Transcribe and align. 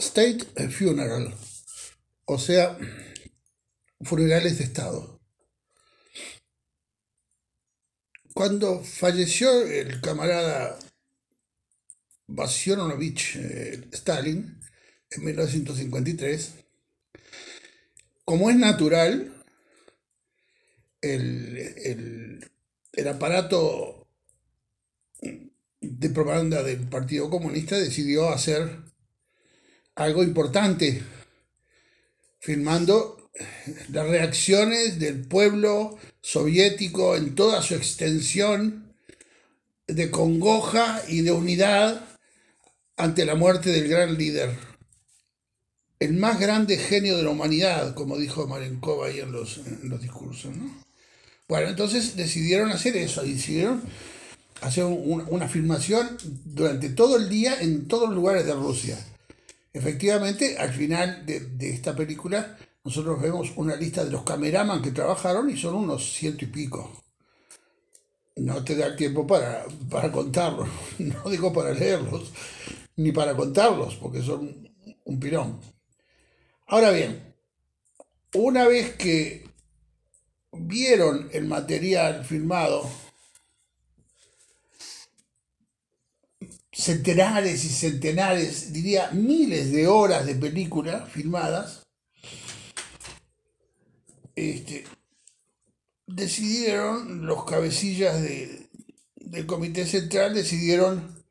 State 0.00 0.70
Funeral, 0.70 1.34
o 2.24 2.38
sea, 2.38 2.78
funerales 4.00 4.56
de 4.56 4.64
Estado. 4.64 5.20
Cuando 8.32 8.82
falleció 8.82 9.62
el 9.66 10.00
camarada 10.00 10.78
Vasionovich 12.28 13.36
eh, 13.36 13.88
Stalin 13.92 14.58
en 15.10 15.24
1953, 15.24 16.54
como 18.24 18.48
es 18.48 18.56
natural, 18.56 19.44
el, 21.02 22.50
el 22.92 23.08
aparato 23.08 24.08
de 25.20 26.10
propaganda 26.10 26.62
del 26.62 26.88
Partido 26.88 27.28
Comunista 27.28 27.76
decidió 27.76 28.30
hacer 28.30 28.89
algo 30.00 30.22
importante, 30.22 31.02
filmando 32.38 33.30
las 33.90 34.08
reacciones 34.08 34.98
del 34.98 35.26
pueblo 35.26 35.98
soviético 36.22 37.16
en 37.16 37.34
toda 37.34 37.60
su 37.60 37.74
extensión 37.74 38.94
de 39.86 40.10
congoja 40.10 41.02
y 41.06 41.20
de 41.20 41.32
unidad 41.32 42.02
ante 42.96 43.26
la 43.26 43.34
muerte 43.34 43.70
del 43.70 43.88
gran 43.88 44.16
líder, 44.16 44.56
el 45.98 46.14
más 46.14 46.40
grande 46.40 46.78
genio 46.78 47.18
de 47.18 47.22
la 47.22 47.30
humanidad, 47.30 47.92
como 47.94 48.16
dijo 48.16 48.46
Marenkov 48.46 49.04
ahí 49.04 49.20
en 49.20 49.32
los, 49.32 49.60
los 49.82 50.00
discursos. 50.00 50.50
Bueno, 51.46 51.68
entonces 51.68 52.16
decidieron 52.16 52.70
hacer 52.70 52.96
eso, 52.96 53.22
decidieron 53.22 53.82
hacer 54.62 54.84
una 54.84 55.46
filmación 55.46 56.16
durante 56.44 56.88
todo 56.88 57.18
el 57.18 57.28
día 57.28 57.60
en 57.60 57.86
todos 57.86 58.08
los 58.08 58.16
lugares 58.16 58.46
de 58.46 58.54
Rusia. 58.54 58.98
Efectivamente, 59.72 60.58
al 60.58 60.72
final 60.72 61.24
de, 61.26 61.40
de 61.40 61.70
esta 61.70 61.94
película, 61.94 62.56
nosotros 62.82 63.20
vemos 63.20 63.52
una 63.56 63.76
lista 63.76 64.04
de 64.04 64.10
los 64.10 64.22
cameraman 64.22 64.82
que 64.82 64.90
trabajaron 64.90 65.50
y 65.50 65.56
son 65.56 65.74
unos 65.74 66.12
ciento 66.12 66.44
y 66.44 66.48
pico. 66.48 66.90
No 68.36 68.64
te 68.64 68.74
da 68.74 68.96
tiempo 68.96 69.26
para, 69.26 69.66
para 69.90 70.10
contarlos, 70.10 70.68
no 70.98 71.28
digo 71.28 71.52
para 71.52 71.72
leerlos, 71.72 72.32
ni 72.96 73.12
para 73.12 73.36
contarlos, 73.36 73.96
porque 73.96 74.22
son 74.22 74.70
un 75.04 75.20
pirón. 75.20 75.60
Ahora 76.66 76.90
bien, 76.90 77.34
una 78.34 78.66
vez 78.66 78.94
que 78.94 79.44
vieron 80.52 81.28
el 81.32 81.46
material 81.46 82.24
filmado, 82.24 82.88
centenares 86.80 87.64
y 87.64 87.68
centenares, 87.68 88.72
diría 88.72 89.10
miles 89.12 89.70
de 89.70 89.86
horas 89.86 90.26
de 90.26 90.34
películas 90.34 91.10
filmadas, 91.10 91.86
este, 94.34 94.84
decidieron, 96.06 97.26
los 97.26 97.44
cabecillas 97.44 98.20
del 98.22 99.46
Comité 99.46 99.84
Central 99.86 100.34
decidieron 100.34 101.22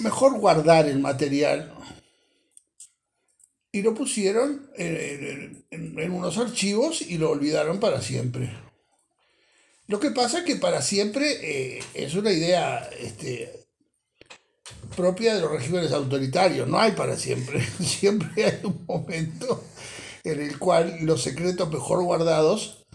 mejor 0.00 0.38
guardar 0.38 0.88
el 0.88 0.98
material 0.98 1.72
y 3.70 3.82
lo 3.82 3.94
pusieron 3.94 4.70
en, 4.74 5.64
unos 6.10 6.38
archivos 6.38 7.02
y 7.02 7.18
lo 7.18 7.30
olvidaron 7.30 7.78
para 7.78 8.00
siempre. 8.02 8.52
Lo 9.86 10.00
que 10.00 10.10
pasa 10.10 10.38
es 10.38 10.44
que 10.44 10.56
para 10.56 10.82
siempre 10.82 11.76
eh, 11.76 11.82
es 11.94 12.14
una 12.14 12.32
idea 12.32 12.90
este, 12.98 13.65
propia 14.96 15.34
de 15.34 15.42
los 15.42 15.50
regímenes 15.52 15.92
autoritarios. 15.92 16.66
No 16.66 16.78
hay 16.78 16.92
para 16.92 17.16
siempre. 17.16 17.64
Siempre 17.80 18.44
hay 18.44 18.60
un 18.64 18.84
momento 18.86 19.64
en 20.24 20.40
el 20.40 20.58
cual 20.58 20.98
los 21.02 21.22
secretos 21.22 21.70
mejor 21.70 22.02
guardados 22.02 22.86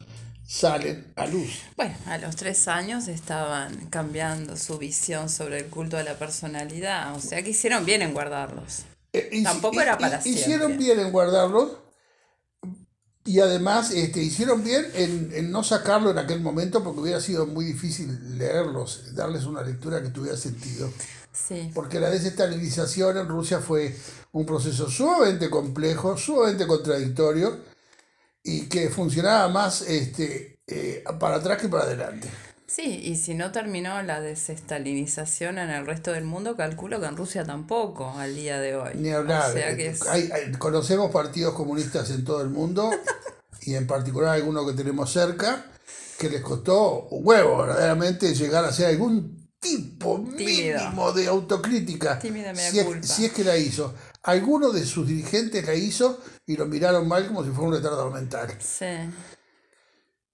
salen 0.45 1.13
a 1.15 1.27
luz. 1.27 1.61
Bueno, 1.77 1.95
a 2.07 2.17
los 2.17 2.35
tres 2.35 2.67
años 2.67 3.07
estaban 3.07 3.87
cambiando 3.87 4.57
su 4.57 4.77
visión 4.77 5.29
sobre 5.29 5.59
el 5.59 5.67
culto 5.67 5.95
de 5.95 6.03
la 6.03 6.19
personalidad, 6.19 7.15
o 7.15 7.21
sea 7.21 7.41
que 7.41 7.51
hicieron 7.51 7.85
bien 7.85 8.01
en 8.01 8.13
guardarlos. 8.13 8.83
Eh, 9.13 9.41
Tampoco 9.43 9.79
era 9.79 9.97
para 9.97 10.21
siempre. 10.21 10.41
Hicieron 10.41 10.77
bien 10.77 10.99
en 10.99 11.11
guardarlos 11.13 11.77
y 13.23 13.39
además 13.39 13.91
este, 13.91 14.21
hicieron 14.21 14.63
bien 14.63 14.85
en, 14.93 15.31
en, 15.33 15.51
no 15.51 15.63
sacarlo 15.63 16.11
en 16.11 16.17
aquel 16.17 16.41
momento 16.41 16.83
porque 16.83 16.99
hubiera 16.99 17.21
sido 17.21 17.45
muy 17.45 17.63
difícil 17.63 18.37
leerlos, 18.37 19.15
darles 19.15 19.45
una 19.45 19.61
lectura 19.61 20.01
que 20.01 20.09
tuviera 20.09 20.35
sentido. 20.35 20.91
Porque 21.73 21.99
la 21.99 22.09
desestalinización 22.09 23.17
en 23.17 23.27
Rusia 23.27 23.59
fue 23.59 23.95
un 24.33 24.45
proceso 24.45 24.89
sumamente 24.89 25.49
complejo, 25.49 26.17
sumamente 26.17 26.67
contradictorio 26.67 27.59
y 28.43 28.67
que 28.67 28.89
funcionaba 28.89 29.47
más 29.49 29.81
este, 29.81 30.59
eh, 30.67 31.03
para 31.19 31.37
atrás 31.37 31.61
que 31.61 31.69
para 31.69 31.83
adelante. 31.83 32.29
Sí, 32.67 33.01
y 33.03 33.17
si 33.17 33.33
no 33.33 33.51
terminó 33.51 34.01
la 34.01 34.21
desestalinización 34.21 35.57
en 35.57 35.69
el 35.69 35.85
resto 35.85 36.13
del 36.13 36.23
mundo, 36.23 36.55
calculo 36.55 37.01
que 37.01 37.07
en 37.07 37.17
Rusia 37.17 37.43
tampoco 37.43 38.11
al 38.17 38.33
día 38.33 38.59
de 38.61 38.77
hoy. 38.77 38.91
Ni 38.95 39.09
hablar. 39.09 39.53
conocemos 40.57 41.11
partidos 41.11 41.53
comunistas 41.53 42.09
en 42.11 42.23
todo 42.23 42.41
el 42.41 42.49
mundo 42.49 42.89
y 43.63 43.75
en 43.75 43.87
particular 43.87 44.35
algunos 44.35 44.65
que 44.69 44.77
tenemos 44.77 45.11
cerca 45.11 45.65
que 46.17 46.29
les 46.29 46.41
costó 46.41 47.07
un 47.09 47.27
huevo 47.27 47.57
verdaderamente 47.57 48.33
llegar 48.33 48.63
a 48.63 48.71
ser 48.71 48.87
algún 48.87 49.40
tipo 50.01 50.17
mínimo 50.17 51.11
de 51.11 51.27
autocrítica. 51.27 52.19
Si 52.19 52.79
es, 52.79 53.07
si 53.07 53.25
es, 53.25 53.31
que 53.31 53.43
la 53.43 53.57
hizo. 53.57 53.93
Algunos 54.23 54.73
de 54.73 54.85
sus 54.85 55.07
dirigentes 55.07 55.65
la 55.65 55.75
hizo 55.75 56.19
y 56.45 56.57
lo 56.57 56.65
miraron 56.65 57.07
mal 57.07 57.27
como 57.27 57.43
si 57.43 57.51
fuera 57.51 57.69
un 57.69 57.73
retardo 57.75 58.09
mental. 58.09 58.57
Sí. 58.59 58.85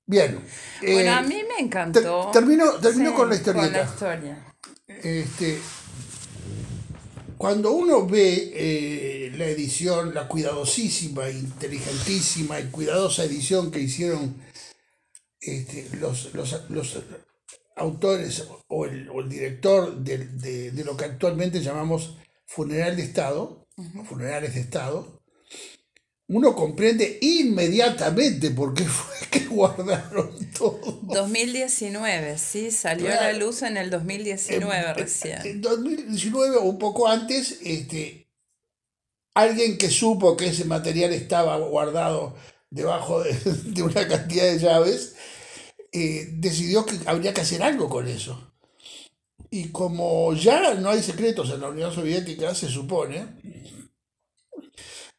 Bien. 0.06 0.40
Bueno, 0.82 1.12
a 1.12 1.20
eh, 1.20 1.28
mí 1.28 1.44
me 1.44 1.66
encantó. 1.66 2.30
termino 2.32 2.74
termino 2.76 3.14
con 3.14 3.30
la 3.30 3.36
historieta. 3.36 3.84
historia. 3.84 4.56
Este, 4.88 5.60
cuando 7.38 7.72
uno 7.72 8.08
ve 8.08 8.52
eh, 8.54 9.32
la 9.36 9.46
edición, 9.46 10.14
la 10.14 10.28
cuidadosísima, 10.28 11.30
inteligentísima 11.30 12.60
y 12.60 12.68
cuidadosa 12.68 13.26
edición 13.26 13.70
que 13.70 13.80
hicieron 13.80 14.36
este, 15.42 15.90
los, 15.98 16.34
los, 16.34 16.70
los 16.70 16.98
autores 17.78 18.48
o 18.68 18.86
el, 18.86 19.30
director 19.30 19.98
de, 19.98 20.72
lo 20.84 20.98
que 20.98 21.06
actualmente 21.06 21.62
llamamos 21.62 22.18
funeral 22.46 22.96
de 22.96 23.04
Estado, 23.04 23.68
funerales 24.06 24.56
de 24.56 24.62
Estado, 24.62 25.22
uno 26.30 26.56
comprende 26.56 27.20
inmediatamente 27.22 28.52
por 28.52 28.74
qué 28.74 28.84
fue 28.84 29.16
que 29.30 29.40
guardaron 29.50 30.36
todo. 30.58 31.00
2019, 31.04 32.38
sí, 32.38 32.72
salió 32.72 33.12
a 33.12 33.16
la 33.16 33.34
luz 33.34 33.62
en 33.62 33.78
el 33.78 33.90
2019 33.90 34.94
recién. 34.94 35.40
En 35.46 35.62
2019 35.62 36.58
o 36.58 36.64
un 36.64 36.80
poco 36.80 37.08
antes, 37.08 37.60
este, 37.64 38.28
alguien 39.36 39.78
que 39.78 39.90
supo 39.90 40.36
que 40.36 40.48
ese 40.48 40.66
material 40.66 41.14
estaba 41.14 41.58
guardado 41.58 42.36
debajo 42.70 43.24
de, 43.24 43.34
de 43.66 43.84
una 43.84 44.08
cantidad 44.08 44.46
de 44.46 44.60
llaves, 44.60 45.16
eh, 46.00 46.30
decidió 46.34 46.86
que 46.86 46.96
habría 47.08 47.34
que 47.34 47.42
hacer 47.42 47.64
algo 47.64 47.90
con 47.90 48.08
eso. 48.08 48.54
Y 49.50 49.70
como 49.70 50.32
ya 50.36 50.76
no 50.76 50.90
hay 50.90 51.02
secretos 51.02 51.50
en 51.50 51.62
la 51.62 51.70
Unión 51.70 51.92
Soviética, 51.92 52.54
se 52.54 52.70
supone, 52.70 53.26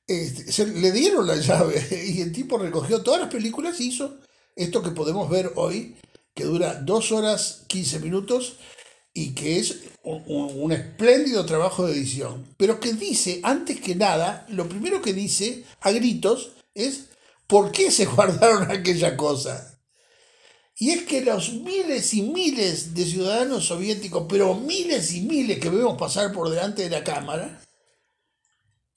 este, 0.06 0.52
se, 0.52 0.66
le 0.68 0.92
dieron 0.92 1.26
la 1.26 1.34
llave 1.34 1.84
y 2.06 2.20
el 2.20 2.32
tipo 2.32 2.58
recogió 2.58 3.02
todas 3.02 3.20
las 3.20 3.30
películas 3.30 3.80
y 3.80 3.88
hizo 3.88 4.18
esto 4.54 4.80
que 4.80 4.92
podemos 4.92 5.28
ver 5.28 5.50
hoy, 5.56 5.96
que 6.32 6.44
dura 6.44 6.74
dos 6.74 7.10
horas 7.10 7.64
15 7.66 7.98
minutos 7.98 8.58
y 9.12 9.34
que 9.34 9.58
es 9.58 9.80
un, 10.04 10.22
un, 10.28 10.70
espléndido 10.70 11.44
trabajo 11.44 11.86
de 11.86 11.94
edición. 11.94 12.46
Pero 12.56 12.78
que 12.78 12.92
dice, 12.92 13.40
antes 13.42 13.80
que 13.80 13.96
nada, 13.96 14.46
lo 14.48 14.68
primero 14.68 15.02
que 15.02 15.12
dice 15.12 15.64
a 15.80 15.90
gritos 15.90 16.52
es, 16.74 17.08
¿por 17.48 17.72
qué 17.72 17.90
se 17.90 18.04
guardaron 18.14 18.70
aquella 18.70 19.16
cosa? 19.16 19.77
Y 20.80 20.90
es 20.90 21.02
que 21.02 21.22
los 21.22 21.54
miles 21.54 22.14
y 22.14 22.22
miles 22.22 22.94
de 22.94 23.04
ciudadanos 23.04 23.66
soviéticos, 23.66 24.26
pero 24.28 24.54
miles 24.54 25.12
y 25.12 25.22
miles 25.22 25.58
que 25.58 25.70
vemos 25.70 25.98
pasar 25.98 26.32
por 26.32 26.48
delante 26.48 26.82
de 26.82 26.90
la 26.90 27.02
Cámara, 27.02 27.60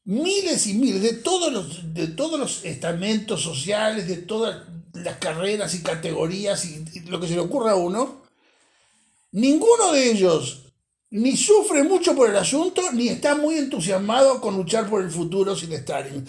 miles 0.04 0.68
y 0.68 0.75
miles 0.75 1.01
de 1.01 1.13
todos 1.13 1.51
los, 1.51 1.94
de 1.95 2.07
todos 2.07 2.39
los 2.39 2.63
estamentos 2.66 3.42
sociales, 3.42 4.07
de 4.07 4.18
todas 4.18 4.63
las 4.94 5.18
carreras 5.18 5.74
y 5.74 5.81
categorías 5.81 6.66
y, 6.66 7.00
lo 7.07 7.19
que 7.19 7.28
se 7.28 7.33
le 7.33 7.39
ocurra 7.39 7.72
a 7.72 7.78
uno, 7.78 8.22
ninguno 9.31 9.92
de 9.92 10.12
ellos 10.12 10.60
ni 11.10 11.36
sufre 11.36 11.84
mucho 11.84 12.16
por 12.16 12.30
el 12.30 12.38
asunto, 12.38 12.92
ni 12.94 13.10
está 13.10 13.36
muy 13.36 13.56
entusiasmado 13.56 14.39
con 14.39 14.56
luchar 14.56 14.88
por 14.88 15.01
el 15.01 15.10
futuro 15.10 15.56
sin 15.56 15.74
Stalin. 15.74 16.25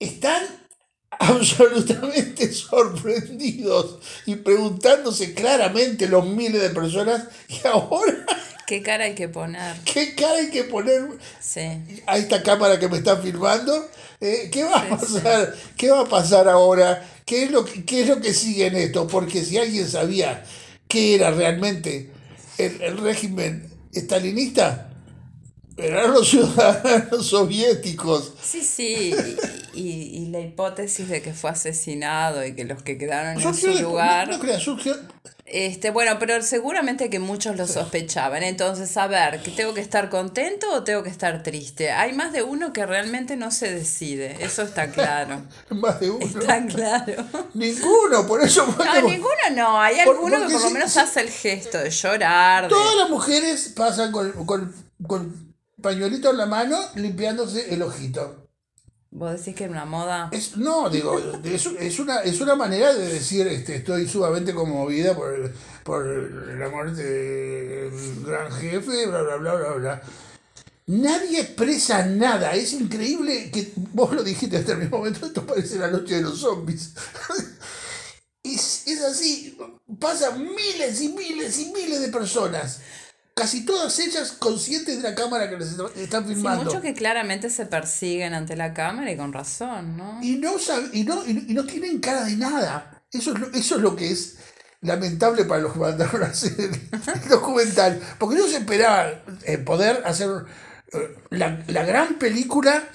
Están 0.00 0.61
absolutamente 1.18 2.52
sorprendidos 2.52 3.98
y 4.26 4.36
preguntándose 4.36 5.34
claramente 5.34 6.08
los 6.08 6.26
miles 6.26 6.62
de 6.62 6.70
personas, 6.70 7.24
¿y 7.48 7.66
ahora 7.66 8.24
¿Qué 8.66 8.80
cara 8.80 9.04
hay 9.04 9.14
que 9.14 9.28
poner? 9.28 9.76
¿Qué 9.84 10.14
cara 10.14 10.38
hay 10.38 10.50
que 10.50 10.64
poner 10.64 11.02
sí. 11.40 11.60
a 12.06 12.16
esta 12.16 12.42
cámara 12.42 12.78
que 12.78 12.88
me 12.88 12.96
está 12.96 13.16
filmando? 13.18 13.90
Eh, 14.18 14.48
¿Qué 14.50 14.64
va 14.64 14.80
a 14.80 14.88
pasar? 14.88 15.54
¿Qué 15.76 15.90
va 15.90 16.00
a 16.00 16.08
pasar 16.08 16.48
ahora? 16.48 17.06
¿Qué 17.26 17.44
es, 17.44 17.50
lo 17.50 17.64
que, 17.64 17.84
¿Qué 17.84 18.02
es 18.02 18.08
lo 18.08 18.20
que 18.20 18.32
sigue 18.32 18.68
en 18.68 18.76
esto? 18.76 19.06
Porque 19.06 19.44
si 19.44 19.58
alguien 19.58 19.86
sabía 19.86 20.44
qué 20.88 21.16
era 21.16 21.32
realmente 21.32 22.10
el, 22.56 22.80
el 22.80 22.96
régimen 22.98 23.70
estalinista, 23.92 24.90
eran 25.76 26.12
los 26.12 26.30
ciudadanos 26.30 27.26
soviéticos. 27.28 28.32
Sí, 28.42 28.62
sí, 28.62 29.14
y, 29.74 30.26
la 30.30 30.40
hipótesis 30.40 31.08
de 31.08 31.22
que 31.22 31.34
fue 31.34 31.50
asesinado 31.50 32.44
y 32.44 32.54
que 32.54 32.64
los 32.64 32.82
que 32.82 32.96
quedaron 32.98 33.40
en 33.40 33.54
su 33.54 33.68
lugar... 33.80 34.28
No, 34.28 34.38
este, 35.44 35.90
bueno, 35.90 36.18
pero 36.18 36.40
seguramente 36.40 37.10
que 37.10 37.18
muchos 37.18 37.56
lo 37.56 37.66
sospechaban. 37.66 38.42
Entonces, 38.42 38.96
a 38.96 39.06
ver, 39.06 39.42
¿que 39.42 39.50
¿tengo 39.50 39.74
que 39.74 39.82
estar 39.82 40.08
contento 40.08 40.72
o 40.72 40.82
tengo 40.82 41.02
que 41.02 41.10
estar 41.10 41.42
triste? 41.42 41.90
Hay 41.90 42.14
más 42.14 42.32
de 42.32 42.42
uno 42.42 42.72
que 42.72 42.86
realmente 42.86 43.36
no 43.36 43.50
se 43.50 43.70
decide, 43.70 44.36
eso 44.40 44.62
está 44.62 44.90
claro. 44.90 45.42
más 45.68 46.00
de 46.00 46.10
uno. 46.10 46.24
Está 46.24 46.64
claro. 46.64 47.26
Ninguno, 47.54 48.26
por 48.26 48.40
eso... 48.40 48.64
No, 48.66 49.02
ninguno 49.02 49.34
no, 49.54 49.78
hay 49.78 49.98
alguno 50.00 50.46
que 50.46 50.54
por 50.54 50.62
lo 50.62 50.70
menos 50.70 50.96
hace 50.96 51.20
el 51.20 51.28
gesto 51.28 51.78
de 51.78 51.90
llorar. 51.90 52.68
Todas 52.68 52.96
las 52.96 53.10
mujeres 53.10 53.74
pasan 53.76 54.10
con, 54.10 54.32
con, 54.46 54.74
con 55.06 55.54
pañuelito 55.82 56.30
en 56.30 56.38
la 56.38 56.46
mano 56.46 56.78
limpiándose 56.94 57.74
el 57.74 57.82
ojito. 57.82 58.48
¿Vos 59.14 59.38
decís 59.38 59.54
que 59.54 59.64
es 59.64 59.70
una 59.70 59.84
moda? 59.84 60.30
Es, 60.32 60.56
no, 60.56 60.88
digo, 60.88 61.20
es, 61.44 61.66
es, 61.66 61.98
una, 61.98 62.20
es 62.22 62.40
una 62.40 62.56
manera 62.56 62.94
de 62.94 63.12
decir, 63.12 63.46
este, 63.46 63.76
estoy 63.76 64.08
sumamente 64.08 64.54
conmovida 64.54 65.14
por, 65.14 65.52
por 65.84 66.06
la 66.58 66.70
muerte 66.70 67.02
del 67.02 68.24
gran 68.24 68.50
jefe, 68.52 69.06
bla, 69.06 69.20
bla, 69.20 69.36
bla, 69.36 69.54
bla, 69.54 69.72
bla. 69.74 70.02
Nadie 70.86 71.42
expresa 71.42 72.06
nada, 72.06 72.54
es 72.54 72.72
increíble 72.72 73.50
que 73.50 73.72
vos 73.76 74.14
lo 74.14 74.24
dijiste 74.24 74.56
hasta 74.56 74.72
el 74.72 74.78
mismo 74.78 74.96
momento, 74.96 75.26
esto 75.26 75.46
parece 75.46 75.78
la 75.78 75.90
noche 75.90 76.14
de 76.14 76.22
los 76.22 76.38
zombies. 76.38 76.94
es, 78.42 78.86
es 78.86 79.02
así, 79.02 79.58
pasan 80.00 80.42
miles 80.42 81.02
y 81.02 81.08
miles 81.10 81.58
y 81.58 81.70
miles 81.70 82.00
de 82.00 82.08
personas 82.08 82.80
casi 83.34 83.64
todas 83.64 83.98
ellas 83.98 84.32
conscientes 84.32 85.02
de 85.02 85.08
la 85.08 85.14
cámara 85.14 85.48
que 85.48 85.56
les 85.56 85.76
están 85.96 86.26
filmando. 86.26 86.60
Sí, 86.60 86.66
muchos 86.66 86.82
que 86.82 86.94
claramente 86.94 87.50
se 87.50 87.66
persiguen 87.66 88.34
ante 88.34 88.56
la 88.56 88.74
cámara 88.74 89.10
y 89.10 89.16
con 89.16 89.32
razón, 89.32 89.96
¿no? 89.96 90.18
Y 90.22 90.36
no, 90.36 90.52
y 90.92 91.04
no, 91.04 91.26
y 91.26 91.54
no 91.54 91.64
tienen 91.64 92.00
cara 92.00 92.24
de 92.24 92.36
nada. 92.36 93.02
Eso 93.10 93.32
es 93.32 93.40
lo, 93.40 93.50
eso 93.52 93.76
es 93.76 93.82
lo 93.82 93.96
que 93.96 94.10
es 94.10 94.36
lamentable 94.80 95.44
para 95.44 95.62
los 95.62 95.72
que 95.72 95.78
mandaron 95.78 96.22
a 96.22 96.26
hacer 96.30 96.52
el, 96.58 97.28
documental. 97.28 98.00
Porque 98.18 98.36
ellos 98.36 98.52
esperaban 98.52 99.22
poder 99.64 100.02
hacer 100.04 100.28
eh, 100.92 101.16
la, 101.30 101.62
la 101.68 101.84
gran 101.84 102.18
película 102.18 102.88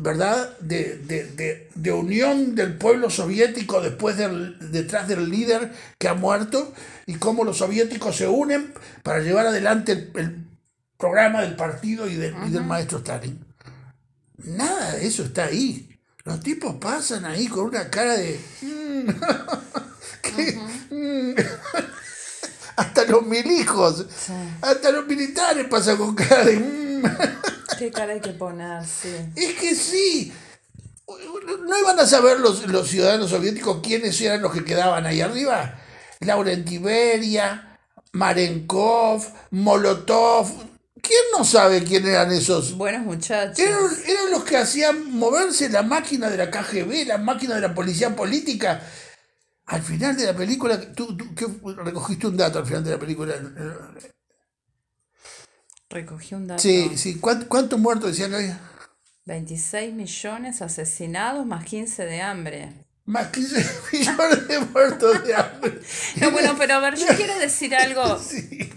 ¿verdad? 0.00 0.56
De, 0.60 0.98
de, 0.98 1.68
de, 1.74 1.92
unión 1.92 2.54
del 2.54 2.76
pueblo 2.76 3.10
soviético 3.10 3.80
después 3.80 4.16
del, 4.16 4.70
detrás 4.72 5.08
del 5.08 5.28
líder 5.28 5.72
que 5.98 6.08
ha 6.08 6.14
muerto 6.14 6.72
y 7.06 7.14
cómo 7.14 7.44
los 7.44 7.58
soviéticos 7.58 8.16
se 8.16 8.28
unen 8.28 8.72
para 9.02 9.20
llevar 9.20 9.46
adelante 9.46 10.10
el, 10.14 10.46
programa 10.98 11.42
del 11.42 11.56
partido 11.56 12.08
y, 12.08 12.14
del 12.14 12.64
maestro 12.64 12.98
Stalin. 12.98 13.44
Nada 14.38 14.92
de 14.92 15.06
eso 15.06 15.24
está 15.24 15.44
ahí. 15.44 15.90
Los 16.24 16.40
tipos 16.40 16.76
pasan 16.76 17.24
ahí 17.24 17.46
con 17.48 17.66
una 17.66 17.90
cara 17.90 18.16
de... 18.16 18.40
Mm, 18.62 19.10
mm". 20.90 21.34
hasta 22.76 23.04
los 23.04 23.26
milijos, 23.26 24.06
hasta 24.60 24.90
los 24.90 25.06
militares 25.06 25.66
pasan 25.68 25.96
con 25.96 26.14
cara 26.14 26.44
de... 26.44 26.56
Mm". 26.56 26.95
¿Qué 27.78 27.90
cara 27.90 28.12
hay 28.12 28.20
que 28.20 28.30
poner? 28.30 28.84
Sí. 28.84 29.14
Es 29.36 29.54
que 29.54 29.74
sí. 29.74 30.32
¿No 31.06 31.78
iban 31.78 31.98
a 32.00 32.06
saber 32.06 32.40
los, 32.40 32.66
los 32.66 32.88
ciudadanos 32.88 33.30
soviéticos 33.30 33.80
quiénes 33.82 34.20
eran 34.20 34.42
los 34.42 34.52
que 34.52 34.64
quedaban 34.64 35.06
ahí 35.06 35.20
arriba? 35.20 35.78
Laurent 36.20 36.70
Iberia, 36.70 37.78
Marenkov, 38.12 39.22
Molotov. 39.50 40.48
¿Quién 41.00 41.22
no 41.36 41.44
sabe 41.44 41.84
quién 41.84 42.06
eran 42.06 42.32
esos? 42.32 42.76
Buenos 42.76 43.02
muchachos. 43.02 43.58
Eran, 43.60 44.30
los 44.30 44.42
que 44.42 44.56
hacían 44.56 45.12
moverse 45.12 45.68
la 45.68 45.82
máquina 45.82 46.28
de 46.28 46.36
la 46.36 46.50
KGB, 46.50 47.06
la 47.06 47.18
máquina 47.18 47.54
de 47.54 47.60
la 47.60 47.74
policía 47.74 48.16
política. 48.16 48.82
Al 49.66 49.82
final 49.82 50.16
de 50.16 50.26
la 50.26 50.34
película, 50.34 50.80
tú, 50.92 51.16
recogiste 51.84 52.26
un 52.26 52.36
dato 52.36 52.58
al 52.58 52.66
final 52.66 52.82
de 52.82 52.90
la 52.90 52.98
película. 52.98 53.34
Recogí 55.90 56.34
un 56.34 56.46
dato. 56.48 56.62
Sí, 56.62 56.96
sí. 56.96 57.18
¿Cuántos 57.20 57.78
muertos 57.78 58.10
decían 58.10 58.34
hoy? 58.34 58.52
26 59.26 59.92
millones 59.94 60.62
asesinados 60.62 61.46
más 61.46 61.64
15 61.64 62.04
de 62.04 62.22
hambre. 62.22 62.72
Más 63.04 63.28
15 63.28 63.66
millones 63.92 64.48
de 64.48 64.58
muertos 64.60 65.24
de 65.24 65.34
hambre. 65.34 65.80
No, 66.20 66.30
bueno, 66.32 66.54
pero 66.58 66.74
a 66.74 66.80
ver, 66.80 66.96
yo 66.96 67.06
quiero 67.16 67.38
decir 67.38 67.74
algo. 67.74 68.20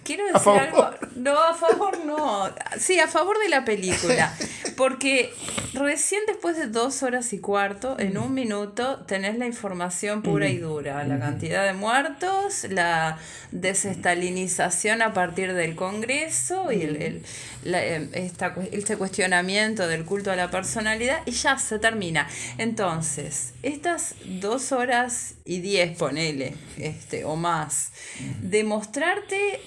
quiero 0.03 0.25
decir 0.27 0.49
algo. 0.49 0.89
No, 1.15 1.37
a 1.41 1.53
favor 1.55 1.97
no. 2.05 2.53
Sí, 2.79 2.99
a 2.99 3.07
favor 3.07 3.39
de 3.39 3.49
la 3.49 3.65
película. 3.65 4.35
Porque 4.79 5.33
recién 5.73 6.21
después 6.25 6.55
de 6.55 6.67
dos 6.67 7.03
horas 7.03 7.33
y 7.33 7.39
cuarto, 7.39 7.99
en 7.99 8.17
un 8.17 8.33
minuto, 8.33 9.03
tenés 9.05 9.37
la 9.37 9.45
información 9.45 10.21
pura 10.21 10.47
y 10.47 10.57
dura. 10.57 11.03
La 11.03 11.19
cantidad 11.19 11.65
de 11.65 11.73
muertos, 11.73 12.65
la 12.69 13.17
desestalinización 13.51 15.01
a 15.01 15.13
partir 15.13 15.51
del 15.51 15.75
Congreso 15.75 16.71
y 16.71 16.83
el, 16.83 17.23
eh, 17.65 18.09
este 18.71 18.95
cuestionamiento 18.95 19.85
del 19.85 20.05
culto 20.05 20.31
a 20.31 20.37
la 20.37 20.49
personalidad 20.49 21.23
y 21.25 21.31
ya 21.31 21.59
se 21.59 21.77
termina. 21.77 22.29
Entonces, 22.57 23.51
estas 23.63 24.15
dos 24.23 24.71
horas 24.71 25.33
y 25.43 25.59
diez, 25.59 25.97
ponele, 25.97 26.55
este, 26.77 27.25
o 27.25 27.35
más, 27.35 27.91
demostrarte 28.41 29.59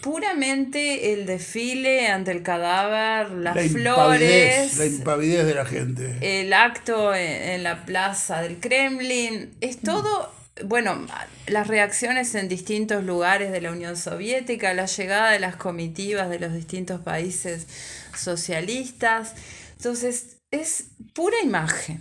puramente 0.00 1.12
el 1.12 1.26
desfile 1.26 2.08
ante 2.08 2.30
el 2.30 2.42
cadáver, 2.42 3.30
las 3.30 3.70
flores, 3.70 4.76
la 4.76 4.86
impavidez 4.86 5.46
de 5.46 5.54
la 5.54 5.64
gente, 5.64 6.18
el 6.20 6.52
acto 6.52 7.14
en, 7.14 7.62
la 7.62 7.84
plaza 7.84 8.42
del 8.42 8.58
Kremlin, 8.58 9.54
es 9.60 9.80
todo, 9.80 10.32
bueno, 10.64 11.06
las 11.46 11.68
reacciones 11.68 12.34
en 12.34 12.48
distintos 12.48 13.04
lugares 13.04 13.50
de 13.50 13.60
la 13.60 13.72
Unión 13.72 13.96
Soviética, 13.96 14.74
la 14.74 14.86
llegada 14.86 15.30
de 15.30 15.40
las 15.40 15.56
comitivas 15.56 16.28
de 16.28 16.38
los 16.38 16.52
distintos 16.52 17.00
países 17.00 17.66
socialistas, 18.14 19.34
entonces 19.76 20.36
es 20.50 20.88
pura 21.14 21.36
imagen 21.42 22.00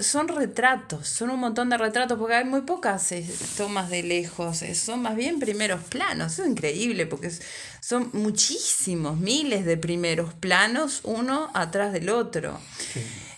son 0.00 0.28
retratos, 0.28 1.08
son 1.08 1.30
un 1.30 1.40
montón 1.40 1.68
de 1.68 1.76
retratos, 1.76 2.18
porque 2.18 2.34
hay 2.34 2.44
muy 2.44 2.62
pocas 2.62 3.12
eh, 3.12 3.26
tomas 3.56 3.90
de 3.90 4.02
lejos, 4.02 4.62
eh, 4.62 4.74
son 4.74 5.02
más 5.02 5.16
bien 5.16 5.38
primeros 5.38 5.82
planos, 5.84 6.38
es 6.38 6.46
increíble, 6.46 7.06
porque 7.06 7.30
son 7.80 8.10
muchísimos, 8.12 9.18
miles 9.18 9.64
de 9.66 9.76
primeros 9.76 10.32
planos, 10.34 11.00
uno 11.04 11.50
atrás 11.54 11.92
del 11.92 12.08
otro. 12.08 12.58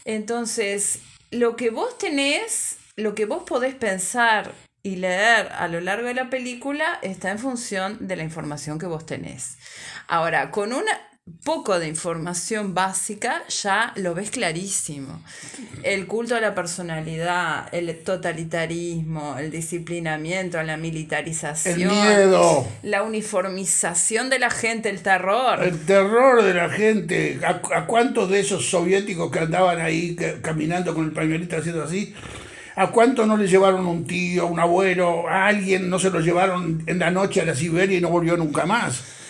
Entonces, 0.04 1.00
lo 1.30 1.56
que 1.56 1.70
vos 1.70 1.98
tenés, 1.98 2.76
lo 2.96 3.14
que 3.14 3.26
vos 3.26 3.42
podés 3.44 3.74
pensar 3.74 4.52
y 4.84 4.96
leer 4.96 5.48
a 5.52 5.68
lo 5.68 5.80
largo 5.80 6.08
de 6.08 6.14
la 6.14 6.30
película 6.30 6.98
está 7.02 7.30
en 7.30 7.38
función 7.38 7.98
de 8.06 8.16
la 8.16 8.22
información 8.22 8.78
que 8.78 8.86
vos 8.86 9.06
tenés. 9.06 9.56
Ahora, 10.08 10.50
con 10.50 10.72
una 10.72 11.00
poco 11.44 11.78
de 11.78 11.86
información 11.88 12.74
básica, 12.74 13.42
ya 13.48 13.92
lo 13.96 14.14
ves 14.14 14.30
clarísimo. 14.30 15.22
El 15.84 16.06
culto 16.06 16.34
a 16.34 16.40
la 16.40 16.54
personalidad, 16.54 17.72
el 17.72 17.96
totalitarismo, 18.02 19.36
el 19.38 19.50
disciplinamiento, 19.50 20.60
la 20.62 20.76
militarización, 20.76 21.80
el 21.80 21.88
miedo, 21.88 22.66
la 22.82 23.02
uniformización 23.04 24.30
de 24.30 24.40
la 24.40 24.50
gente, 24.50 24.88
el 24.88 25.02
terror. 25.02 25.62
El 25.62 25.78
terror 25.86 26.42
de 26.42 26.54
la 26.54 26.68
gente. 26.68 27.40
¿A, 27.44 27.86
cuántos 27.86 28.28
de 28.28 28.40
esos 28.40 28.68
soviéticos 28.68 29.30
que 29.30 29.40
andaban 29.40 29.80
ahí 29.80 30.16
caminando 30.42 30.92
con 30.92 31.04
el 31.04 31.12
pañuelito 31.12 31.56
haciendo 31.56 31.84
así? 31.84 32.14
¿A 32.74 32.88
cuántos 32.88 33.28
no 33.28 33.36
le 33.36 33.46
llevaron 33.46 33.86
un 33.86 34.06
tío, 34.06 34.46
un 34.46 34.58
abuelo, 34.58 35.28
a 35.28 35.46
alguien 35.46 35.88
no 35.88 35.98
se 35.98 36.10
lo 36.10 36.20
llevaron 36.20 36.82
en 36.86 36.98
la 36.98 37.10
noche 37.10 37.40
a 37.40 37.44
la 37.44 37.54
Siberia 37.54 37.98
y 37.98 38.00
no 38.00 38.08
volvió 38.08 38.36
nunca 38.36 38.66
más? 38.66 39.21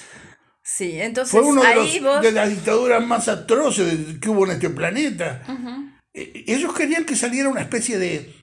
Sí, 0.75 0.99
entonces 0.99 1.31
Fue 1.31 1.43
uno 1.43 1.63
de, 1.63 2.33
las 2.33 2.49
dictaduras 2.49 3.05
más 3.05 3.29
atroces 3.29 4.19
que 4.21 4.31
hubo 4.31 4.47
en 4.47 4.53
este 4.53 4.71
planeta. 4.71 5.43
E, 6.15 6.45
ellos 6.47 6.73
querían 6.75 7.05
que 7.05 7.15
saliera 7.15 7.51
una 7.51 7.61
especie 7.61 7.99
de, 7.99 8.35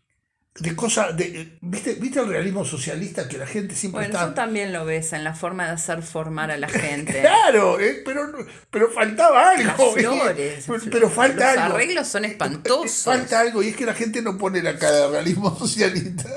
de 0.59 0.75
cosa, 0.75 1.11
de, 1.11 1.57
¿viste, 1.61 1.93
¿viste 1.95 2.19
el 2.19 2.27
realismo 2.27 2.65
socialista 2.65 3.27
que 3.27 3.39
la 3.39 3.47
gente 3.47 3.73
siempre 3.73 4.01
bueno, 4.01 4.19
Eso 4.19 4.33
también 4.35 4.71
lo 4.73 4.85
ves 4.85 5.13
en 5.13 5.23
la 5.23 5.33
forma 5.33 5.65
de 5.65 5.71
hacer 5.71 6.03
formar 6.03 6.51
a 6.51 6.57
la 6.57 6.67
gente. 6.69 7.21
claro, 7.21 7.79
eh, 7.79 8.03
pero, 8.05 8.31
pero 8.69 8.91
faltaba 8.91 9.49
algo. 9.49 9.93
flores. 9.93 10.65
pero, 10.91 11.09
falta 11.09 11.55
los 11.55 11.63
algo. 11.63 11.75
arreglos 11.77 12.07
son 12.07 12.25
espantosos. 12.25 13.05
Falta 13.05 13.39
algo 13.39 13.63
y 13.63 13.69
es 13.69 13.75
que 13.75 13.87
la 13.87 13.95
gente 13.95 14.21
no 14.21 14.37
pone 14.37 14.61
la 14.61 14.77
cara 14.77 14.97
de 14.97 15.07
realismo 15.09 15.55
socialista. 15.57 16.29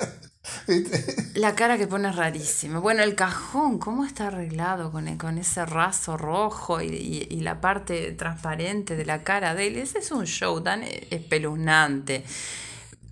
La 1.34 1.54
cara 1.54 1.78
que 1.78 1.86
pone 1.86 2.08
es 2.08 2.16
rarísima. 2.16 2.78
Bueno, 2.80 3.02
el 3.02 3.14
cajón, 3.14 3.78
¿cómo 3.78 4.04
está 4.04 4.26
arreglado 4.28 4.90
con, 4.90 5.08
e- 5.08 5.16
con 5.18 5.38
ese 5.38 5.64
raso 5.66 6.16
rojo 6.16 6.80
y, 6.82 6.86
y- 6.88 7.26
y 7.30 7.40
la 7.40 7.60
parte 7.60 8.12
transparente 8.12 8.96
de 8.96 9.04
la 9.04 9.22
cara 9.22 9.54
de 9.54 9.68
él? 9.68 9.76
Ese 9.76 9.98
es 10.00 10.10
un 10.10 10.26
show 10.26 10.60
tan 10.60 10.82
e- 10.82 11.06
espeluznante. 11.10 12.24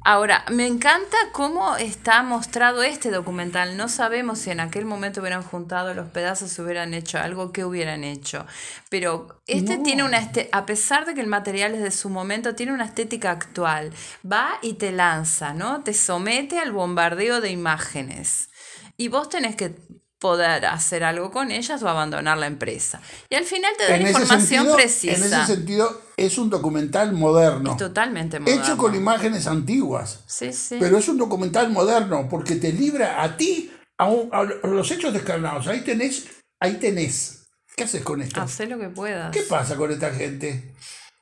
Ahora, 0.02 0.44
me 0.50 0.66
encanta 0.66 1.16
cómo 1.32 1.76
está 1.76 2.22
mostrado 2.22 2.82
este 2.82 3.10
documental. 3.10 3.76
No 3.76 3.88
sabemos 3.88 4.38
si 4.38 4.50
en 4.50 4.60
aquel 4.60 4.86
momento 4.86 5.20
hubieran 5.20 5.42
juntado 5.42 5.92
los 5.92 6.08
pedazos, 6.08 6.58
hubieran 6.58 6.94
hecho 6.94 7.18
algo, 7.18 7.52
qué 7.52 7.66
hubieran 7.66 8.02
hecho. 8.02 8.46
Pero 8.88 9.42
este 9.46 9.76
No. 9.76 9.82
tiene 9.82 10.02
una, 10.02 10.16
este- 10.18 10.48
a 10.52 10.64
pesar 10.64 11.04
de 11.04 11.14
que 11.14 11.20
el 11.20 11.26
material 11.26 11.74
es 11.74 11.82
de 11.82 11.90
su 11.90 12.08
momento, 12.08 12.54
tiene 12.54 12.72
una 12.72 12.86
estética 12.86 13.30
actual. 13.30 13.92
Va 14.30 14.52
y 14.62 14.74
te 14.74 14.90
lanza, 14.90 15.52
¿no? 15.52 15.82
Te 15.82 15.92
somete 15.92 16.58
al 16.58 16.72
bombardeo 16.72 17.42
de 17.42 17.50
imágenes. 17.50 18.48
Y 18.96 19.08
vos 19.08 19.28
tenés 19.28 19.54
que 19.54 19.76
poder 20.20 20.66
hacer 20.66 21.02
algo 21.02 21.30
con 21.30 21.50
ellas 21.50 21.82
o 21.82 21.88
abandonar 21.88 22.36
la 22.38 22.46
empresa. 22.46 23.00
Y 23.30 23.34
al 23.34 23.44
final 23.44 23.72
te 23.78 23.84
da 23.88 23.96
En 23.96 24.06
información 24.06 24.40
sentido, 24.40 24.70
en 24.72 24.76
precisa. 24.76 25.42
ese 25.42 25.54
sentido, 25.54 26.02
es 26.16 26.36
un 26.38 26.50
documental 26.50 27.12
moderno. 27.12 27.76
Totalmente 27.76 28.38
moderno. 28.38 28.62
Hecho 28.62 28.76
con 28.76 28.94
imágenes 28.94 29.46
antiguas. 29.46 30.20
Sí, 30.26 30.52
sí. 30.52 30.76
Pero 30.78 30.98
es 30.98 31.08
un 31.08 31.16
documental 31.16 31.70
moderno 31.72 32.28
porque 32.28 32.56
te 32.56 32.72
libra 32.72 33.22
a 33.22 33.36
ti 33.36 33.72
a, 33.98 34.06
un- 34.08 34.28
a 34.32 34.42
los 34.68 34.90
hechos 34.90 35.12
descarnados. 35.14 35.66
Ahí 35.66 35.80
tenés, 35.80 36.26
ahí 36.60 36.74
tenés. 36.74 37.46
¿Qué 37.74 37.84
haces 37.84 38.02
con 38.02 38.20
esto? 38.20 38.42
Hacé 38.42 38.66
lo 38.66 38.78
que 38.78 38.88
puedas. 38.90 39.30
¿Qué 39.32 39.40
pasa 39.42 39.74
con 39.76 39.90
esta 39.90 40.10
gente? 40.12 40.74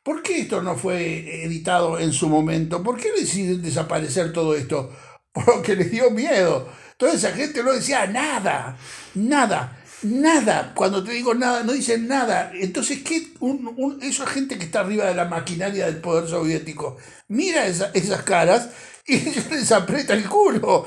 ¿Por 0.02 0.23
qué 0.23 0.40
esto 0.40 0.61
no 0.62 0.76
fue 0.76 1.45
editado 1.45 2.00
en 2.00 2.12
su 2.12 2.28
momento? 2.28 2.83
¿Por 2.83 2.97
qué 2.99 3.12
deciden 3.12 3.62
desaparecer 3.62 4.33
todo 4.33 4.57
esto? 4.57 4.90
Porque 5.33 5.76
les 5.76 5.90
dio 5.93 6.11
miedo. 6.11 6.69
Toda 6.99 7.14
esa 7.14 7.31
gente 7.33 7.62
no 7.62 7.73
decía 7.73 8.07
nada, 8.07 8.76
nada, 9.14 9.78
nada. 10.02 10.73
Cuando 10.75 11.02
te 11.02 11.12
digo 11.12 11.33
nada, 11.35 11.62
no 11.62 11.73
dicen 11.73 12.07
nada. 12.09 12.50
Entonces, 12.55 13.02
¿qué? 13.02 13.28
Un, 13.40 13.73
un- 13.76 14.02
esa 14.02 14.26
gente 14.26 14.59
que 14.59 14.64
está 14.64 14.81
arriba 14.81 15.07
de 15.07 15.14
la 15.14 15.25
maquinaria 15.25 15.87
del 15.87 15.99
poder 16.00 16.28
soviético 16.28 16.97
mira 17.28 17.67
esa- 17.67 17.90
esas 17.95 18.23
caras 18.25 18.69
y 19.07 19.14
ellos 19.28 19.47
les 19.50 19.73
aprieta 19.73 20.12
el 20.12 20.28
culo. 20.28 20.87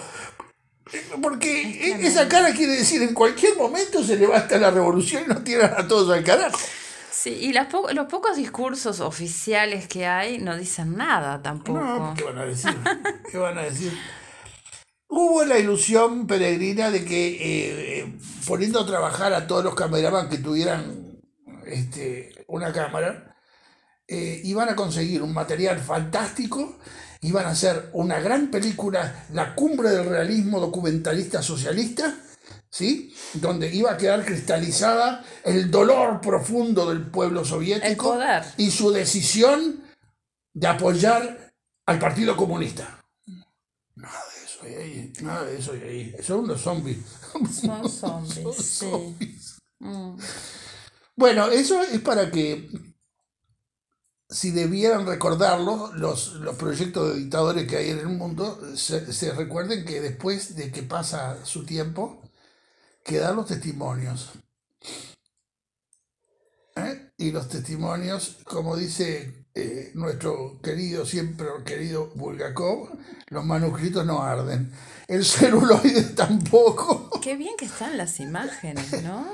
Porque 1.22 1.96
esa 2.06 2.28
cara 2.28 2.52
quiere 2.54 2.74
decir 2.74 3.02
en 3.02 3.14
cualquier 3.14 3.56
momento 3.56 4.04
se 4.04 4.18
levanta 4.18 4.58
la 4.58 4.72
revolución 4.72 5.24
y 5.26 5.28
nos 5.30 5.44
tiran 5.44 5.74
a 5.78 5.88
todos 5.88 6.10
al 6.16 6.24
carajo. 6.24 6.60
Sí, 7.10 7.30
y 7.30 7.54
las 7.54 7.68
po- 7.68 7.90
los 7.94 8.08
pocos 8.08 8.36
discursos 8.36 9.00
oficiales 9.00 9.88
que 9.88 10.06
hay 10.08 10.40
no 10.40 10.58
dicen 10.58 10.98
nada 10.98 11.42
tampoco. 11.42 11.80
No, 11.80 12.14
¿qué 12.18 12.24
van 12.26 12.40
a 12.40 12.46
decir? 12.46 12.76
¿Qué 13.32 13.38
van 13.38 13.58
a 13.58 13.62
decir? 13.62 13.98
Hubo 15.14 15.44
la 15.44 15.60
ilusión 15.60 16.26
peregrina 16.26 16.90
de 16.90 17.04
que 17.04 17.28
eh, 17.32 18.00
eh, 18.00 18.18
poniendo 18.48 18.80
a 18.80 18.86
trabajar 18.86 19.34
a 19.34 19.46
todos 19.46 19.62
los 19.62 19.76
cameraman 19.76 20.30
que 20.30 20.38
tuvieran 20.38 21.20
este, 21.66 22.46
una 22.48 22.72
cámara, 22.72 23.36
eh, 24.08 24.40
iban 24.46 24.70
a 24.70 24.76
conseguir 24.78 25.22
un 25.22 25.34
material 25.34 25.80
fantástico, 25.80 26.80
iban 27.20 27.46
a 27.46 27.50
hacer 27.50 27.90
una 27.92 28.22
gran 28.22 28.52
película, 28.52 29.26
la 29.34 29.54
cumbre 29.54 29.90
del 29.90 30.06
realismo 30.06 30.62
documentalista 30.62 31.42
socialista, 31.42 32.16
¿sí? 32.70 33.14
donde 33.34 33.70
iba 33.76 33.92
a 33.92 33.98
quedar 33.98 34.24
cristalizada 34.24 35.26
el 35.44 35.70
dolor 35.70 36.22
profundo 36.22 36.88
del 36.88 37.02
pueblo 37.02 37.44
soviético 37.44 38.18
y 38.56 38.72
su 38.72 38.92
decisión 38.92 39.84
de 40.54 40.68
apoyar 40.68 41.54
al 41.86 42.00
Partido 42.00 42.38
Comunista. 42.38 43.01
Nada 45.22 45.46
de 45.46 45.58
eso 45.58 45.74
ahí. 45.74 46.16
Son 46.22 46.42
unos 46.42 46.62
zombies. 46.62 46.98
Son 47.50 47.90
zombies, 47.90 48.44
Son 48.44 48.54
sí. 48.54 48.64
zombies. 48.64 49.58
Mm. 49.80 50.18
Bueno, 51.16 51.48
eso 51.48 51.82
es 51.82 52.00
para 52.02 52.32
que, 52.32 52.70
si 54.30 54.52
debieran 54.52 55.06
recordarlo, 55.06 55.92
los, 55.94 56.34
los 56.36 56.56
proyectos 56.56 57.14
de 57.14 57.20
dictadores 57.22 57.68
que 57.68 57.78
hay 57.78 57.90
en 57.92 58.00
el 58.00 58.08
mundo, 58.10 58.60
se, 58.76 59.12
se 59.14 59.32
recuerden 59.34 59.86
que 59.86 60.02
después 60.02 60.56
de 60.56 60.72
que 60.72 60.84
pasa 60.84 61.46
su 61.46 61.66
tiempo, 61.66 62.22
quedan 63.04 63.36
los 63.36 63.48
testimonios. 63.48 64.32
¿Eh? 66.76 67.12
Y 67.18 67.32
los 67.32 67.50
testimonios, 67.50 68.38
como 68.46 68.76
dice 68.78 69.41
eh, 69.56 69.92
nuestro 69.96 70.60
querido, 70.62 71.06
siempre 71.06 71.48
querido 71.66 72.12
Bulgakov, 72.16 72.90
los 73.28 73.46
manuscritos 73.46 74.06
no 74.06 74.22
arden. 74.22 74.72
El 75.08 75.26
celuloide 75.26 76.04
tampoco. 76.16 77.10
Qué 77.22 77.36
bien 77.36 77.56
que 77.58 77.66
están 77.66 77.98
las 77.98 78.20
imágenes, 78.20 79.04
¿no? 79.04 79.28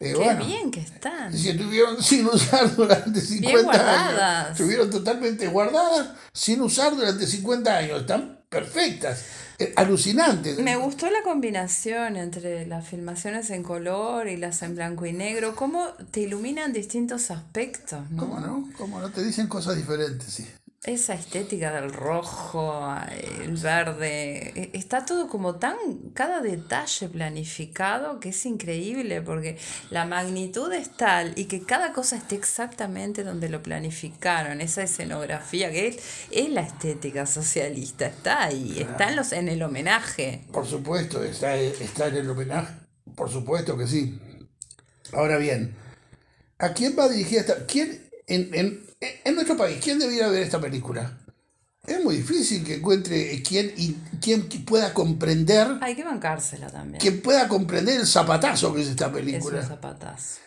Eh, 0.00 0.12
Qué 0.12 0.14
bueno. 0.16 0.44
bien 0.44 0.70
que 0.70 0.80
están. 0.80 1.32
Si 1.36 1.48
estuvieron 1.50 2.02
sin 2.02 2.26
usar 2.26 2.74
durante 2.74 3.20
50 3.20 3.50
años. 3.50 3.64
guardadas. 3.64 4.50
Estuvieron 4.52 4.90
totalmente 4.90 5.46
guardadas 5.48 6.08
sin 6.32 6.60
usar 6.62 6.94
durante 6.96 7.26
50 7.26 7.76
años. 7.76 8.00
Están 8.00 8.40
perfectas. 8.48 9.24
Eh, 9.58 9.72
alucinantes. 9.76 10.58
Me 10.58 10.76
gustó 10.76 11.10
la 11.10 11.22
combinación 11.22 12.16
entre 12.16 12.66
las 12.66 12.86
filmaciones 12.86 13.50
en 13.50 13.62
color 13.62 14.28
y 14.28 14.36
las 14.36 14.62
en 14.62 14.74
blanco 14.74 15.06
y 15.06 15.12
negro, 15.12 15.54
cómo 15.54 15.88
te 16.10 16.20
iluminan 16.20 16.72
distintos 16.72 17.30
aspectos, 17.30 18.10
¿no? 18.10 18.22
¿Cómo 18.22 18.40
no? 18.40 18.68
¿Cómo 18.76 19.00
no? 19.00 19.10
Te 19.10 19.24
dicen 19.24 19.46
cosas 19.46 19.76
diferentes, 19.76 20.32
sí. 20.32 20.46
Esa 20.86 21.14
estética 21.14 21.72
del 21.72 21.94
rojo, 21.94 22.94
el 23.42 23.56
verde, 23.56 24.52
e- 24.54 24.70
está 24.74 25.06
todo 25.06 25.28
como 25.28 25.54
tan, 25.54 25.76
cada 26.12 26.42
detalle 26.42 27.08
planificado 27.08 28.20
que 28.20 28.28
es 28.28 28.44
increíble 28.44 29.22
porque 29.22 29.56
la 29.88 30.04
magnitud 30.04 30.70
es 30.74 30.94
tal 30.94 31.32
y 31.36 31.46
que 31.46 31.62
cada 31.62 31.94
cosa 31.94 32.16
esté 32.16 32.34
exactamente 32.34 33.24
donde 33.24 33.48
lo 33.48 33.62
planificaron, 33.62 34.60
esa 34.60 34.82
escenografía 34.82 35.70
que 35.70 35.88
es, 35.88 35.96
es 36.30 36.50
la 36.50 36.60
estética 36.60 37.24
socialista, 37.24 38.04
está 38.04 38.44
ahí, 38.44 38.78
está 38.78 39.08
en, 39.08 39.16
los, 39.16 39.32
en 39.32 39.48
el 39.48 39.62
homenaje. 39.62 40.44
Por 40.52 40.66
supuesto, 40.66 41.24
está, 41.24 41.56
está 41.56 42.08
en 42.08 42.16
el 42.16 42.28
homenaje. 42.28 42.74
Por 43.16 43.30
supuesto 43.30 43.78
que 43.78 43.86
sí. 43.86 44.20
Ahora 45.14 45.38
bien, 45.38 45.74
¿a 46.58 46.74
quién 46.74 46.94
va 46.98 47.08
dirigida 47.08 47.40
esta? 47.40 47.64
¿Quién 47.66 48.04
en, 48.26 48.54
en, 48.54 48.84
en 49.24 49.34
nuestro 49.34 49.56
país, 49.56 49.78
quién 49.82 49.98
debería 49.98 50.28
ver 50.28 50.42
esta 50.42 50.60
película? 50.60 51.18
Es 51.86 52.02
muy 52.02 52.16
difícil 52.16 52.64
que 52.64 52.76
encuentre 52.76 53.42
quién 53.46 53.72
y 53.76 53.94
quién 54.20 54.48
pueda 54.64 54.94
comprender, 54.94 55.68
Hay 55.82 55.94
que 55.94 56.02
bancársela 56.04 56.68
también. 56.68 56.98
quien 57.00 57.20
pueda 57.20 57.46
comprender 57.46 58.00
el 58.00 58.06
zapatazo 58.06 58.72
que 58.74 58.80
es 58.82 58.88
esta 58.88 59.06
Es 59.06 59.10
un 59.10 59.14
película. 59.16 59.62
zapatazo. 59.66 60.38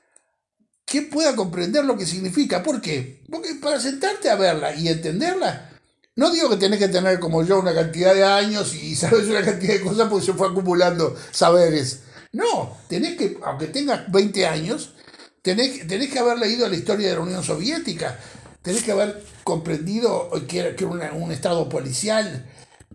¿Quién 0.85 1.09
pueda 1.09 1.35
comprender 1.35 1.85
lo 1.85 1.97
que 1.97 2.05
significa? 2.05 2.63
¿Por 2.63 2.81
qué? 2.81 3.21
Porque 3.29 3.55
para 3.55 3.79
sentarte 3.79 4.29
a 4.29 4.35
verla 4.35 4.73
y 4.73 4.87
entenderla, 4.87 5.69
no 6.15 6.31
digo 6.31 6.49
que 6.49 6.55
tenés 6.55 6.79
que 6.79 6.87
tener 6.87 7.19
como 7.19 7.43
yo 7.43 7.59
una 7.59 7.73
cantidad 7.75 8.15
de 8.15 8.23
años 8.23 8.73
y 8.73 8.95
sabes 8.95 9.27
una 9.27 9.43
cantidad 9.43 9.73
de 9.73 9.81
cosas 9.81 10.07
porque 10.09 10.25
se 10.25 10.33
fue 10.33 10.47
acumulando 10.47 11.15
saberes. 11.31 11.99
No, 12.31 12.77
tenés 12.87 13.15
que, 13.17 13.37
aunque 13.43 13.67
tengas 13.67 14.09
20 14.11 14.47
años, 14.47 14.93
tenés, 15.43 15.85
tenés 15.87 16.09
que 16.09 16.19
haber 16.19 16.39
leído 16.39 16.67
la 16.67 16.75
historia 16.75 17.09
de 17.09 17.15
la 17.15 17.21
Unión 17.21 17.43
Soviética, 17.43 18.17
tenés 18.67 18.83
que 18.83 18.91
haber 18.91 19.24
comprendido 19.45 20.29
que 20.45 20.59
era, 20.59 21.13
un 21.13 21.31
estado 21.31 21.69
policial, 21.69 22.45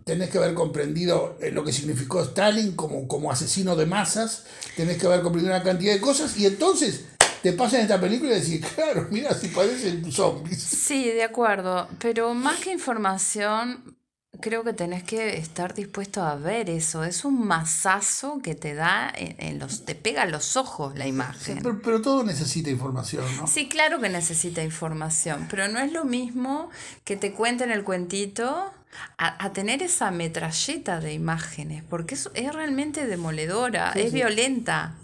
tenés 0.05 0.29
que 0.29 0.37
haber 0.37 0.53
comprendido 0.53 1.35
eh, 1.41 1.49
lo 1.49 1.63
que 1.63 1.73
significó 1.73 2.21
Stalin 2.21 2.75
como, 2.75 3.07
como 3.07 3.31
asesino 3.31 3.75
de 3.75 3.87
masas, 3.87 4.45
tenés 4.75 4.99
que 4.99 5.07
haber 5.07 5.21
comprendido 5.21 5.55
una 5.55 5.63
cantidad 5.63 5.93
de 5.93 5.99
cosas. 5.99 6.37
Y 6.37 6.45
entonces 6.45 7.05
te 7.41 7.53
pasan 7.53 7.81
esta 7.81 7.99
película 7.99 8.37
y 8.37 8.39
decís, 8.39 8.63
claro, 8.75 9.07
mira 9.09 9.33
si 9.33 9.47
parecen 9.47 10.11
zombies. 10.11 10.61
Sí, 10.61 11.05
de 11.05 11.23
acuerdo, 11.23 11.87
pero 11.97 12.35
más 12.35 12.59
que 12.59 12.71
información, 12.71 13.97
creo 14.41 14.63
que 14.63 14.73
tenés 14.73 15.03
que 15.03 15.37
estar 15.37 15.73
dispuesto 15.73 16.23
a 16.23 16.35
ver 16.35 16.69
eso. 16.69 17.03
Es 17.03 17.25
un 17.25 17.45
mazazo 17.45 18.41
que 18.41 18.55
te 18.55 18.73
da 18.73 19.11
en, 19.15 19.35
en 19.39 19.59
los, 19.59 19.85
te 19.85 19.95
pega 19.95 20.23
a 20.23 20.25
los 20.25 20.57
ojos 20.57 20.97
la 20.97 21.07
imagen. 21.07 21.59
Pero, 21.61 21.81
pero 21.81 22.01
todo 22.01 22.23
necesita 22.23 22.69
información, 22.69 23.25
¿no? 23.37 23.47
Sí, 23.47 23.69
claro 23.69 23.99
que 23.99 24.09
necesita 24.09 24.63
información, 24.63 25.47
pero 25.49 25.67
no 25.67 25.79
es 25.79 25.91
lo 25.91 26.05
mismo 26.05 26.69
que 27.03 27.15
te 27.15 27.33
cuenten 27.33 27.71
el 27.71 27.83
cuentito 27.83 28.71
a, 29.17 29.45
a 29.45 29.53
tener 29.53 29.81
esa 29.81 30.11
metralleta 30.11 30.99
de 30.99 31.13
imágenes, 31.13 31.83
porque 31.89 32.15
es, 32.15 32.29
es 32.33 32.53
realmente 32.53 33.07
demoledora, 33.07 33.91
es 33.93 34.13
violenta. 34.13 34.95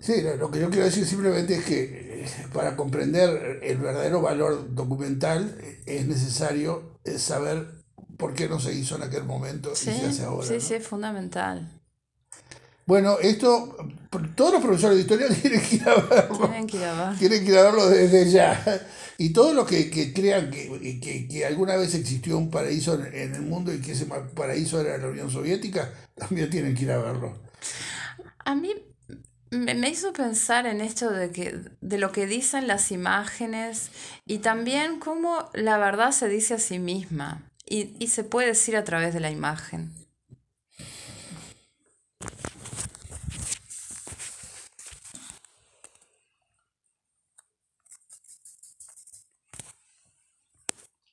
Sí, 0.00 0.20
lo, 0.20 0.36
lo 0.36 0.50
que 0.50 0.60
yo 0.60 0.68
quiero 0.70 0.84
decir 0.84 1.06
simplemente 1.06 1.56
es 1.56 1.64
que 1.64 2.24
eh, 2.24 2.28
para 2.52 2.76
comprender 2.76 3.60
el 3.62 3.78
verdadero 3.78 4.20
valor 4.20 4.74
documental 4.74 5.56
eh, 5.60 5.80
es 5.86 6.06
necesario 6.06 6.93
saber 7.18 7.84
por 8.16 8.34
qué 8.34 8.48
no 8.48 8.60
se 8.60 8.74
hizo 8.74 8.96
en 8.96 9.02
aquel 9.02 9.24
momento 9.24 9.72
y 9.72 9.76
Sí, 9.76 9.84
se 9.92 10.06
hace 10.06 10.24
ahora. 10.24 10.46
sí, 10.46 10.54
¿no? 10.54 10.60
sí, 10.60 10.74
es 10.74 10.86
fundamental. 10.86 11.70
Bueno, 12.86 13.18
esto, 13.20 13.76
todos 14.36 14.52
los 14.54 14.62
profesores 14.62 14.96
de 14.96 15.02
historia 15.02 15.28
tienen 15.42 15.60
que 15.62 15.76
ir 15.76 15.88
a 15.88 15.94
verlo. 15.94 16.38
Tienen 16.38 16.66
que 16.66 16.76
ir 16.76 16.84
a 16.84 17.08
ver. 17.10 17.18
Tienen 17.18 17.44
que 17.44 17.50
ir 17.50 17.58
a 17.58 17.62
verlo 17.62 17.88
desde 17.88 18.30
ya. 18.30 18.86
Y 19.16 19.32
todos 19.32 19.54
los 19.54 19.66
que, 19.66 19.90
que 19.90 20.12
crean 20.12 20.50
que, 20.50 21.00
que, 21.00 21.28
que, 21.28 21.46
alguna 21.46 21.76
vez 21.76 21.94
existió 21.94 22.36
un 22.36 22.50
paraíso 22.50 22.94
en 23.02 23.34
el 23.34 23.42
mundo 23.42 23.72
y 23.72 23.80
que 23.80 23.92
ese 23.92 24.06
paraíso 24.06 24.80
era 24.80 24.98
la 24.98 25.08
Unión 25.08 25.30
Soviética, 25.30 25.92
también 26.14 26.50
tienen 26.50 26.74
que 26.74 26.82
ir 26.82 26.90
a 26.90 26.98
verlo. 26.98 27.38
A 28.44 28.54
mí 28.54 28.74
me, 29.54 29.88
hizo 29.88 30.12
pensar 30.12 30.66
en 30.66 30.80
esto 30.80 31.10
de, 31.10 31.30
que, 31.30 31.58
de 31.80 31.98
lo 31.98 32.12
que 32.12 32.26
dicen 32.26 32.66
las 32.66 32.90
imágenes 32.90 33.90
y 34.26 34.38
también 34.38 34.98
cómo 34.98 35.50
la 35.54 35.78
verdad 35.78 36.12
se 36.12 36.28
dice 36.28 36.54
a 36.54 36.58
sí 36.58 36.78
misma 36.78 37.42
y, 37.66 37.96
y 37.98 38.08
se 38.08 38.24
puede 38.24 38.48
decir 38.48 38.76
a 38.76 38.84
través 38.84 39.14
de 39.14 39.20
la 39.20 39.30
imagen. 39.30 40.03